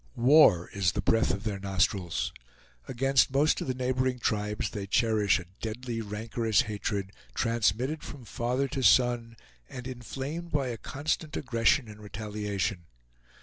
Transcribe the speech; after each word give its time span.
War 0.17 0.67
is 0.73 0.93
the 0.93 1.01
breath 1.03 1.29
of 1.29 1.43
their 1.43 1.59
nostrils. 1.59 2.33
Against 2.87 3.29
most 3.31 3.61
of 3.61 3.67
the 3.67 3.75
neighboring 3.75 4.17
tribes 4.17 4.71
they 4.71 4.87
cherish 4.87 5.37
a 5.37 5.45
deadly, 5.61 6.01
rancorous 6.01 6.61
hatred, 6.61 7.11
transmitted 7.35 8.01
from 8.01 8.25
father 8.25 8.67
to 8.69 8.81
son, 8.81 9.37
and 9.69 9.85
inflamed 9.87 10.51
by 10.51 10.75
constant 10.77 11.37
aggression 11.37 11.87
and 11.87 12.01
retaliation. 12.01 12.87